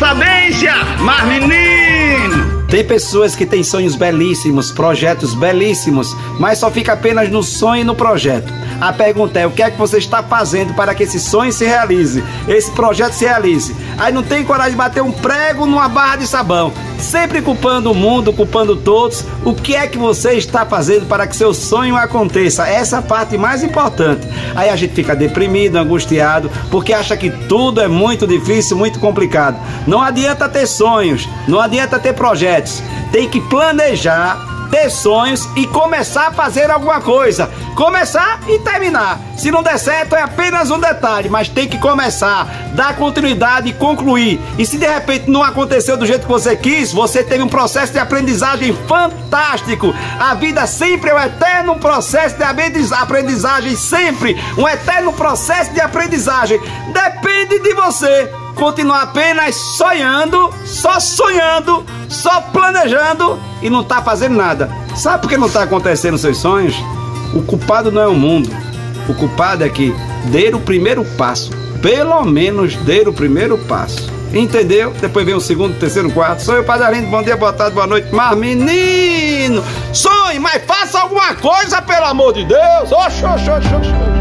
sabência, 0.00 0.72
mas 1.00 1.28
menino! 1.28 2.64
Tem 2.68 2.82
pessoas 2.82 3.36
que 3.36 3.44
têm 3.44 3.62
sonhos 3.62 3.96
belíssimos, 3.96 4.72
projetos 4.72 5.34
belíssimos, 5.34 6.16
mas 6.38 6.58
só 6.58 6.70
fica 6.70 6.94
apenas 6.94 7.28
no 7.28 7.42
sonho 7.42 7.82
e 7.82 7.84
no 7.84 7.94
projeto. 7.94 8.50
A 8.80 8.94
pergunta 8.94 9.38
é: 9.38 9.46
o 9.46 9.50
que 9.50 9.62
é 9.62 9.70
que 9.70 9.76
você 9.76 9.98
está 9.98 10.22
fazendo 10.22 10.72
para 10.72 10.94
que 10.94 11.02
esse 11.02 11.20
sonho 11.20 11.52
se 11.52 11.66
realize, 11.66 12.24
esse 12.48 12.70
projeto 12.70 13.12
se 13.12 13.26
realize? 13.26 13.76
Aí 13.98 14.10
não 14.10 14.22
tem 14.22 14.42
coragem 14.42 14.70
de 14.70 14.78
bater 14.78 15.02
um 15.02 15.12
prego 15.12 15.66
numa 15.66 15.88
barra 15.88 16.16
de 16.16 16.26
sabão 16.26 16.72
sempre 17.00 17.42
culpando 17.42 17.90
o 17.90 17.94
mundo, 17.94 18.32
culpando 18.32 18.76
todos. 18.76 19.24
O 19.44 19.54
que 19.54 19.74
é 19.74 19.86
que 19.86 19.98
você 19.98 20.34
está 20.34 20.64
fazendo 20.66 21.06
para 21.06 21.26
que 21.26 21.36
seu 21.36 21.52
sonho 21.54 21.96
aconteça? 21.96 22.68
Essa 22.68 22.96
é 22.96 22.98
a 22.98 23.02
parte 23.02 23.38
mais 23.38 23.62
importante. 23.62 24.26
Aí 24.54 24.68
a 24.68 24.76
gente 24.76 24.94
fica 24.94 25.16
deprimido, 25.16 25.76
angustiado, 25.76 26.50
porque 26.70 26.92
acha 26.92 27.16
que 27.16 27.30
tudo 27.30 27.80
é 27.80 27.88
muito 27.88 28.26
difícil, 28.26 28.76
muito 28.76 28.98
complicado. 28.98 29.58
Não 29.86 30.00
adianta 30.00 30.48
ter 30.48 30.66
sonhos, 30.66 31.28
não 31.48 31.60
adianta 31.60 31.98
ter 31.98 32.12
projetos. 32.12 32.82
Tem 33.10 33.28
que 33.28 33.40
planejar 33.40 34.49
ter 34.70 34.90
sonhos 34.90 35.48
e 35.56 35.66
começar 35.66 36.28
a 36.28 36.32
fazer 36.32 36.70
alguma 36.70 37.00
coisa. 37.00 37.50
Começar 37.74 38.40
e 38.48 38.58
terminar. 38.60 39.18
Se 39.36 39.50
não 39.50 39.62
der 39.62 39.78
certo, 39.78 40.14
é 40.14 40.22
apenas 40.22 40.70
um 40.70 40.78
detalhe, 40.78 41.28
mas 41.28 41.48
tem 41.48 41.68
que 41.68 41.78
começar, 41.78 42.46
dar 42.74 42.96
continuidade 42.96 43.70
e 43.70 43.72
concluir. 43.72 44.40
E 44.58 44.66
se 44.66 44.78
de 44.78 44.86
repente 44.86 45.30
não 45.30 45.42
aconteceu 45.42 45.96
do 45.96 46.06
jeito 46.06 46.22
que 46.22 46.32
você 46.32 46.56
quis, 46.56 46.92
você 46.92 47.22
teve 47.22 47.42
um 47.42 47.48
processo 47.48 47.92
de 47.92 47.98
aprendizagem 47.98 48.76
fantástico. 48.86 49.94
A 50.18 50.34
vida 50.34 50.66
sempre 50.66 51.10
é 51.10 51.14
um 51.14 51.20
eterno 51.20 51.76
processo 51.76 52.36
de 52.36 52.44
aprendizagem, 52.44 53.76
sempre 53.76 54.36
um 54.56 54.68
eterno 54.68 55.12
processo 55.12 55.72
de 55.72 55.80
aprendizagem. 55.80 56.60
Depende 56.92 57.58
de 57.60 57.74
você 57.74 58.30
continuar 58.54 59.02
apenas 59.02 59.54
sonhando, 59.54 60.50
só 60.64 61.00
sonhando, 61.00 61.84
só 62.08 62.40
planejando 62.40 63.38
e 63.62 63.70
não 63.70 63.84
tá 63.84 64.02
fazendo 64.02 64.36
nada. 64.36 64.70
Sabe 64.94 65.22
por 65.22 65.28
que 65.28 65.36
não 65.36 65.48
tá 65.48 65.62
acontecendo 65.62 66.18
seus 66.18 66.38
sonhos? 66.38 66.74
O 67.34 67.42
culpado 67.42 67.90
não 67.90 68.02
é 68.02 68.08
o 68.08 68.14
mundo. 68.14 68.50
O 69.08 69.14
culpado 69.14 69.64
é 69.64 69.68
que 69.68 69.94
dê 70.26 70.48
o 70.48 70.60
primeiro 70.60 71.04
passo. 71.16 71.50
Pelo 71.80 72.22
menos 72.24 72.76
dê 72.76 73.00
o 73.00 73.12
primeiro 73.12 73.56
passo. 73.58 74.10
Entendeu? 74.32 74.92
Depois 75.00 75.26
vem 75.26 75.34
o 75.34 75.40
segundo, 75.40 75.78
terceiro, 75.78 76.10
quarto. 76.12 76.42
Sou 76.42 76.54
eu, 76.54 76.64
Padre 76.64 76.86
Arlindo. 76.86 77.08
Bom 77.08 77.22
dia, 77.22 77.36
boa 77.36 77.52
tarde, 77.52 77.74
boa 77.74 77.86
noite. 77.86 78.08
Mas, 78.12 78.36
menino, 78.36 79.64
sonhe, 79.92 80.38
mas 80.38 80.62
faça 80.64 81.00
alguma 81.00 81.34
coisa, 81.34 81.82
pelo 81.82 82.06
amor 82.06 82.32
de 82.32 82.44
Deus. 82.44 82.92
Oxe, 82.92 83.24
oxe, 83.24 83.50
oxe, 83.50 83.74
oxe. 83.74 84.19